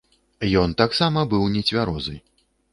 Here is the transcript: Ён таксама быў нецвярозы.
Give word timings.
Ён 0.61 0.73
таксама 0.81 1.27
быў 1.35 1.47
нецвярозы. 1.59 2.19